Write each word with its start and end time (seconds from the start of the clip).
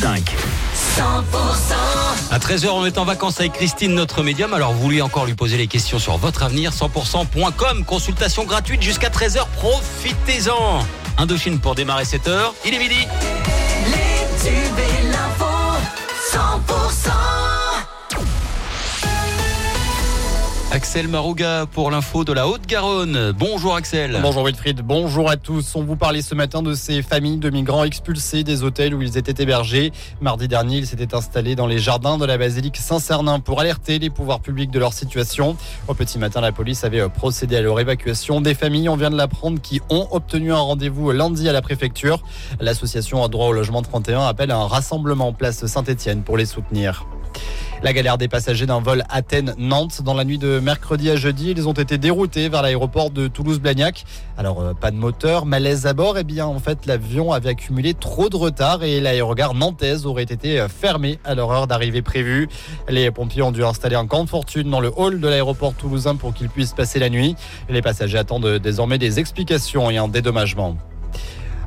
100% 0.00 0.14
À 2.30 2.38
13h, 2.38 2.68
on 2.68 2.86
est 2.86 2.96
en 2.96 3.04
vacances 3.04 3.38
avec 3.38 3.52
Christine, 3.52 3.94
notre 3.94 4.22
médium. 4.22 4.54
Alors, 4.54 4.72
vous 4.72 4.80
voulez 4.80 5.02
encore 5.02 5.26
lui 5.26 5.34
poser 5.34 5.58
les 5.58 5.66
questions 5.66 5.98
sur 5.98 6.16
votre 6.16 6.42
avenir 6.42 6.72
100%.com. 6.72 7.84
Consultation 7.84 8.44
gratuite 8.44 8.80
jusqu'à 8.80 9.10
13h. 9.10 9.46
Profitez-en. 9.56 10.86
Indochine 11.18 11.60
pour 11.60 11.74
démarrer 11.74 12.06
cette 12.06 12.28
heure. 12.28 12.54
Il 12.64 12.72
est 12.72 12.78
midi. 12.78 13.06
Les 13.86 14.48
tubes 14.48 14.78
et 14.78 15.08
l'info 15.08 15.44
100% 16.32 17.19
Axel 20.72 21.08
Marouga 21.08 21.66
pour 21.66 21.90
l'info 21.90 22.22
de 22.22 22.32
la 22.32 22.46
Haute-Garonne. 22.46 23.32
Bonjour 23.32 23.74
Axel. 23.74 24.16
Bonjour 24.22 24.46
Wilfried, 24.46 24.82
bonjour 24.82 25.28
à 25.28 25.36
tous. 25.36 25.74
On 25.74 25.82
vous 25.82 25.96
parlait 25.96 26.22
ce 26.22 26.36
matin 26.36 26.62
de 26.62 26.74
ces 26.74 27.02
familles 27.02 27.38
de 27.38 27.50
migrants 27.50 27.82
expulsés 27.82 28.44
des 28.44 28.62
hôtels 28.62 28.94
où 28.94 29.02
ils 29.02 29.18
étaient 29.18 29.42
hébergés. 29.42 29.90
Mardi 30.20 30.46
dernier, 30.46 30.76
ils 30.76 30.86
s'étaient 30.86 31.12
installés 31.12 31.56
dans 31.56 31.66
les 31.66 31.78
jardins 31.78 32.18
de 32.18 32.24
la 32.24 32.38
basilique 32.38 32.76
Saint-Cernin 32.76 33.40
pour 33.40 33.58
alerter 33.58 33.98
les 33.98 34.10
pouvoirs 34.10 34.38
publics 34.38 34.70
de 34.70 34.78
leur 34.78 34.92
situation. 34.92 35.56
Au 35.88 35.94
petit 35.94 36.20
matin, 36.20 36.40
la 36.40 36.52
police 36.52 36.84
avait 36.84 37.08
procédé 37.08 37.56
à 37.56 37.62
leur 37.62 37.80
évacuation. 37.80 38.40
Des 38.40 38.54
familles, 38.54 38.88
on 38.88 38.96
vient 38.96 39.10
de 39.10 39.16
l'apprendre, 39.16 39.60
qui 39.60 39.80
ont 39.90 40.06
obtenu 40.12 40.52
un 40.52 40.60
rendez-vous 40.60 41.10
lundi 41.10 41.48
à 41.48 41.52
la 41.52 41.62
préfecture. 41.62 42.22
L'association 42.60 43.26
Droit 43.26 43.48
au 43.48 43.52
logement 43.52 43.82
31 43.82 44.24
appelle 44.24 44.52
à 44.52 44.56
un 44.58 44.68
rassemblement 44.68 45.32
place 45.32 45.66
Saint-Etienne 45.66 46.22
pour 46.22 46.36
les 46.36 46.46
soutenir. 46.46 47.06
La 47.82 47.94
galère 47.94 48.18
des 48.18 48.28
passagers 48.28 48.66
d'un 48.66 48.80
vol 48.80 49.04
Athènes-Nantes 49.08 50.02
dans 50.02 50.12
la 50.12 50.24
nuit 50.24 50.36
de 50.36 50.60
mercredi 50.60 51.08
à 51.08 51.16
jeudi. 51.16 51.54
Ils 51.56 51.66
ont 51.66 51.72
été 51.72 51.96
déroutés 51.96 52.50
vers 52.50 52.60
l'aéroport 52.60 53.10
de 53.10 53.26
Toulouse-Blagnac. 53.26 54.04
Alors, 54.36 54.60
euh, 54.60 54.74
pas 54.74 54.90
de 54.90 54.96
moteur, 54.96 55.46
malaise 55.46 55.86
à 55.86 55.94
bord. 55.94 56.18
Eh 56.18 56.24
bien, 56.24 56.44
en 56.44 56.58
fait, 56.58 56.84
l'avion 56.84 57.32
avait 57.32 57.48
accumulé 57.48 57.94
trop 57.94 58.28
de 58.28 58.36
retard 58.36 58.84
et 58.84 59.00
l'aérogare 59.00 59.54
nantaise 59.54 60.04
aurait 60.04 60.24
été 60.24 60.60
euh, 60.60 60.68
fermée 60.68 61.18
à 61.24 61.34
leur 61.34 61.50
heure 61.52 61.66
d'arrivée 61.66 62.02
prévue. 62.02 62.50
Les 62.86 63.10
pompiers 63.10 63.40
ont 63.40 63.52
dû 63.52 63.64
installer 63.64 63.96
un 63.96 64.06
camp 64.06 64.24
de 64.24 64.28
fortune 64.28 64.68
dans 64.68 64.80
le 64.80 64.92
hall 64.94 65.18
de 65.18 65.28
l'aéroport 65.28 65.72
toulousain 65.72 66.16
pour 66.16 66.34
qu'ils 66.34 66.50
puissent 66.50 66.74
passer 66.74 66.98
la 66.98 67.08
nuit. 67.08 67.34
Les 67.70 67.80
passagers 67.80 68.18
attendent 68.18 68.58
désormais 68.58 68.98
des 68.98 69.20
explications 69.20 69.90
et 69.90 69.96
un 69.96 70.08
dédommagement. 70.08 70.76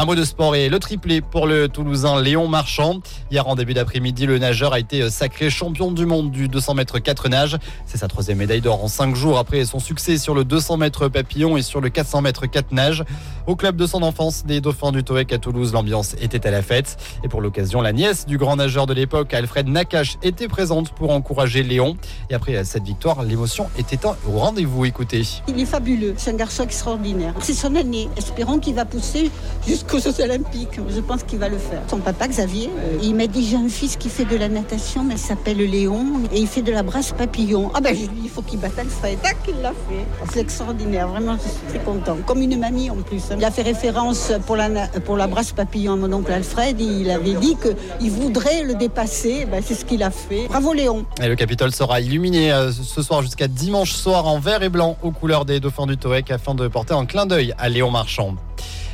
Un 0.00 0.04
mot 0.04 0.14
de 0.14 0.22
sport 0.22 0.54
et 0.54 0.68
le 0.68 0.78
triplé 0.78 1.20
pour 1.20 1.48
le 1.48 1.68
Toulousain 1.68 2.22
Léon 2.22 2.46
Marchand. 2.46 3.00
Hier 3.32 3.48
en 3.48 3.56
début 3.56 3.74
d'après-midi, 3.74 4.26
le 4.26 4.38
nageur 4.38 4.72
a 4.72 4.78
été 4.78 5.10
sacré 5.10 5.50
champion 5.50 5.90
du 5.90 6.06
monde 6.06 6.30
du 6.30 6.46
200 6.46 6.74
mètres 6.74 7.00
4 7.00 7.28
nages. 7.28 7.56
C'est 7.84 7.98
sa 7.98 8.06
troisième 8.06 8.38
médaille 8.38 8.60
d'or 8.60 8.84
en 8.84 8.86
5 8.86 9.16
jours 9.16 9.38
après 9.38 9.64
son 9.64 9.80
succès 9.80 10.16
sur 10.16 10.36
le 10.36 10.44
200 10.44 10.76
mètres 10.76 11.08
papillon 11.08 11.56
et 11.56 11.62
sur 11.62 11.80
le 11.80 11.88
400 11.88 12.22
mètres 12.22 12.46
4 12.46 12.70
nages. 12.70 13.02
Au 13.48 13.56
club 13.56 13.74
de 13.74 13.86
son 13.86 14.02
enfance 14.02 14.44
des 14.46 14.60
Dauphins 14.60 14.92
du 14.92 15.02
Toec 15.02 15.32
à 15.32 15.38
Toulouse, 15.38 15.72
l'ambiance 15.72 16.14
était 16.20 16.46
à 16.46 16.52
la 16.52 16.62
fête. 16.62 16.96
Et 17.24 17.28
pour 17.28 17.40
l'occasion, 17.40 17.80
la 17.80 17.92
nièce 17.92 18.24
du 18.24 18.38
grand 18.38 18.54
nageur 18.54 18.86
de 18.86 18.94
l'époque, 18.94 19.34
Alfred 19.34 19.66
Nakache, 19.66 20.16
était 20.22 20.46
présente 20.46 20.90
pour 20.90 21.10
encourager 21.10 21.64
Léon. 21.64 21.96
Et 22.30 22.34
après 22.34 22.62
cette 22.62 22.84
victoire, 22.84 23.24
l'émotion 23.24 23.68
était 23.76 23.98
au 24.06 24.38
rendez-vous. 24.38 24.84
Écoutez. 24.84 25.22
Il 25.48 25.58
est 25.58 25.64
fabuleux, 25.64 26.14
c'est 26.18 26.30
un 26.30 26.36
garçon 26.36 26.62
extraordinaire. 26.62 27.34
C'est 27.40 27.52
son 27.52 27.74
année. 27.74 28.08
Espérons 28.16 28.60
qu'il 28.60 28.76
va 28.76 28.84
pousser 28.84 29.32
jusqu'aux 29.88 30.10
Jeux 30.10 30.24
Olympiques. 30.24 30.80
Je 30.88 31.00
pense 31.00 31.22
qu'il 31.22 31.38
va 31.38 31.48
le 31.48 31.58
faire. 31.58 31.82
Son 31.88 31.98
papa, 31.98 32.28
Xavier, 32.28 32.70
euh, 32.78 32.98
il 33.02 33.14
m'a 33.14 33.26
dit 33.26 33.46
j'ai 33.46 33.56
un 33.56 33.68
fils 33.68 33.96
qui 33.96 34.08
fait 34.08 34.24
de 34.24 34.36
la 34.36 34.48
natation, 34.48 35.04
mais 35.04 35.14
il 35.14 35.20
s'appelle 35.20 35.58
Léon, 35.58 36.04
et 36.32 36.40
il 36.40 36.46
fait 36.46 36.62
de 36.62 36.72
la 36.72 36.82
brasse 36.82 37.12
papillon. 37.12 37.70
Ah 37.74 37.80
ben 37.80 37.94
je 37.94 38.00
lui 38.00 38.08
dis 38.08 38.20
il 38.24 38.30
faut 38.30 38.42
qu'il 38.42 38.58
batte 38.58 38.78
Alfred. 38.78 39.20
Tac, 39.22 39.36
il 39.48 39.60
l'a 39.60 39.70
fait. 39.70 40.04
C'est 40.32 40.40
extraordinaire, 40.40 41.08
vraiment, 41.08 41.36
je 41.36 41.48
suis 41.48 41.68
très 41.68 41.78
content. 41.78 42.16
Comme 42.26 42.42
une 42.42 42.58
mamie 42.58 42.90
en 42.90 42.96
plus. 42.96 43.22
Il 43.36 43.44
a 43.44 43.50
fait 43.50 43.62
référence 43.62 44.32
pour 44.46 44.56
la, 44.56 44.68
pour 45.04 45.16
la 45.16 45.26
brasse 45.26 45.52
papillon 45.52 45.94
à 45.94 45.96
mon 45.96 46.12
oncle 46.12 46.32
Alfred. 46.32 46.80
Il 46.80 47.10
avait 47.10 47.34
dit 47.34 47.56
qu'il 47.56 48.10
voudrait 48.10 48.64
le 48.64 48.74
dépasser. 48.74 49.46
Ben, 49.50 49.62
c'est 49.64 49.74
ce 49.74 49.84
qu'il 49.84 50.02
a 50.02 50.10
fait. 50.10 50.46
Bravo 50.48 50.72
Léon. 50.72 51.06
Et 51.22 51.28
le 51.28 51.36
Capitole 51.36 51.72
sera 51.72 52.00
illuminé 52.00 52.52
euh, 52.52 52.72
ce 52.72 53.02
soir 53.02 53.22
jusqu'à 53.22 53.48
dimanche 53.48 53.92
soir 53.92 54.26
en 54.26 54.38
vert 54.38 54.62
et 54.62 54.68
blanc 54.68 54.96
aux 55.02 55.10
couleurs 55.10 55.44
des 55.44 55.60
Dauphins 55.60 55.86
du 55.86 55.96
Toec 55.96 56.30
afin 56.30 56.54
de 56.54 56.68
porter 56.68 56.94
un 56.94 57.06
clin 57.06 57.26
d'œil 57.26 57.54
à 57.58 57.68
Léon 57.68 57.90
Marchand. 57.90 58.34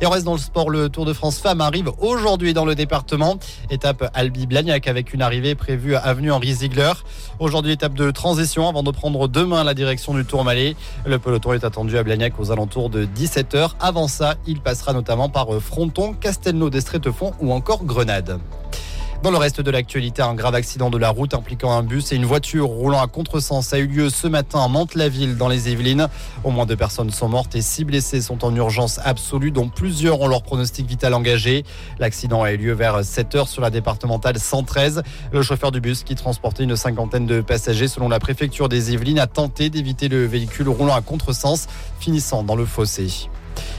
Et 0.00 0.06
on 0.06 0.10
reste 0.10 0.24
dans 0.24 0.34
le 0.34 0.38
sport, 0.38 0.70
le 0.70 0.88
Tour 0.88 1.06
de 1.06 1.12
France 1.12 1.40
Femmes 1.40 1.60
arrive 1.60 1.90
aujourd'hui 1.98 2.54
dans 2.54 2.64
le 2.64 2.76
département. 2.76 3.36
Étape 3.68 4.08
Albi-Blagnac 4.14 4.86
avec 4.86 5.12
une 5.12 5.22
arrivée 5.22 5.56
prévue 5.56 5.96
à 5.96 6.00
avenue 6.00 6.30
Henri 6.30 6.54
Ziegler. 6.54 6.92
Aujourd'hui, 7.40 7.72
étape 7.72 7.94
de 7.94 8.12
transition 8.12 8.68
avant 8.68 8.84
de 8.84 8.92
prendre 8.92 9.26
demain 9.26 9.64
la 9.64 9.74
direction 9.74 10.14
du 10.14 10.24
Tour 10.24 10.44
Malais. 10.44 10.76
Le 11.04 11.18
peloton 11.18 11.52
est 11.52 11.64
attendu 11.64 11.98
à 11.98 12.04
Blagnac 12.04 12.38
aux 12.38 12.52
alentours 12.52 12.90
de 12.90 13.06
17h. 13.06 13.70
Avant 13.80 14.06
ça, 14.06 14.36
il 14.46 14.60
passera 14.60 14.92
notamment 14.92 15.28
par 15.28 15.48
Fronton, 15.60 16.12
Castelnau 16.12 16.70
d'Estrétefond 16.70 17.32
ou 17.40 17.52
encore 17.52 17.84
Grenade. 17.84 18.38
Dans 19.20 19.32
le 19.32 19.36
reste 19.36 19.60
de 19.60 19.72
l'actualité, 19.72 20.22
un 20.22 20.36
grave 20.36 20.54
accident 20.54 20.90
de 20.90 20.96
la 20.96 21.10
route 21.10 21.34
impliquant 21.34 21.72
un 21.72 21.82
bus 21.82 22.12
et 22.12 22.14
une 22.14 22.24
voiture 22.24 22.66
roulant 22.66 23.02
à 23.02 23.08
contresens 23.08 23.72
a 23.72 23.78
eu 23.78 23.88
lieu 23.88 24.10
ce 24.10 24.28
matin 24.28 24.62
à 24.62 24.68
Mantes-la-Ville 24.68 25.36
dans 25.36 25.48
les 25.48 25.72
Yvelines. 25.72 26.06
Au 26.44 26.52
moins 26.52 26.66
deux 26.66 26.76
personnes 26.76 27.10
sont 27.10 27.28
mortes 27.28 27.56
et 27.56 27.60
six 27.60 27.84
blessés 27.84 28.20
sont 28.20 28.44
en 28.44 28.54
urgence 28.54 29.00
absolue, 29.04 29.50
dont 29.50 29.68
plusieurs 29.68 30.20
ont 30.20 30.28
leur 30.28 30.44
pronostic 30.44 30.86
vital 30.86 31.14
engagé. 31.14 31.64
L'accident 31.98 32.44
a 32.44 32.52
eu 32.52 32.58
lieu 32.58 32.72
vers 32.74 33.04
7 33.04 33.34
heures 33.34 33.48
sur 33.48 33.60
la 33.60 33.70
départementale 33.70 34.38
113. 34.38 35.02
Le 35.32 35.42
chauffeur 35.42 35.72
du 35.72 35.80
bus 35.80 36.04
qui 36.04 36.14
transportait 36.14 36.62
une 36.62 36.76
cinquantaine 36.76 37.26
de 37.26 37.40
passagers 37.40 37.88
selon 37.88 38.08
la 38.08 38.20
préfecture 38.20 38.68
des 38.68 38.92
Yvelines 38.92 39.18
a 39.18 39.26
tenté 39.26 39.68
d'éviter 39.68 40.06
le 40.06 40.26
véhicule 40.26 40.68
roulant 40.68 40.94
à 40.94 41.00
contresens, 41.00 41.66
finissant 41.98 42.44
dans 42.44 42.54
le 42.54 42.64
fossé. 42.64 43.28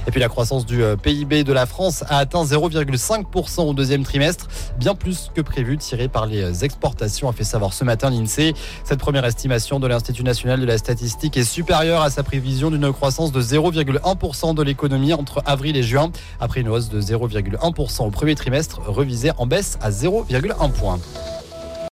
Et 0.09 0.11
puis 0.11 0.21
la 0.21 0.27
croissance 0.27 0.65
du 0.65 0.81
euh, 0.81 0.95
PIB 0.95 1.43
de 1.43 1.53
la 1.53 1.67
France 1.67 2.03
a 2.09 2.17
atteint 2.17 2.43
0,5% 2.43 3.61
au 3.61 3.75
deuxième 3.75 4.01
trimestre, 4.01 4.47
bien 4.79 4.95
plus 4.95 5.29
que 5.35 5.41
prévu, 5.41 5.77
tiré 5.77 6.07
par 6.07 6.25
les 6.25 6.41
euh, 6.41 6.63
exportations, 6.63 7.29
a 7.29 7.31
fait 7.31 7.43
savoir 7.43 7.73
ce 7.73 7.83
matin 7.83 8.09
l'INSEE. 8.09 8.55
Cette 8.83 8.97
première 8.97 9.23
estimation 9.23 9.79
de 9.79 9.85
l'Institut 9.85 10.23
national 10.23 10.61
de 10.61 10.65
la 10.65 10.79
statistique 10.79 11.37
est 11.37 11.43
supérieure 11.43 12.01
à 12.01 12.09
sa 12.09 12.23
prévision 12.23 12.71
d'une 12.71 12.91
croissance 12.91 13.31
de 13.31 13.39
0,1% 13.39 14.55
de 14.55 14.63
l'économie 14.63 15.13
entre 15.13 15.43
avril 15.45 15.77
et 15.77 15.83
juin, 15.83 16.09
après 16.39 16.61
une 16.61 16.69
hausse 16.69 16.89
de 16.89 16.99
0,1% 16.99 18.07
au 18.07 18.09
premier 18.09 18.33
trimestre, 18.33 18.81
revisée 18.87 19.29
en 19.37 19.45
baisse 19.45 19.77
à 19.79 19.91
0,1 19.91 20.71
point. 20.71 20.97